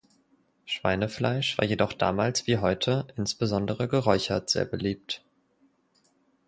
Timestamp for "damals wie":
1.93-2.57